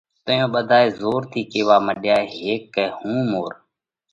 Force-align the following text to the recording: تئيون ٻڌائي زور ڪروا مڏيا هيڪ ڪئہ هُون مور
تئيون 0.25 0.47
ٻڌائي 0.53 0.87
زور 1.01 1.21
ڪروا 1.51 1.77
مڏيا 1.87 2.17
هيڪ 2.35 2.61
ڪئہ 2.75 2.87
هُون 2.97 3.19
مور 3.31 3.51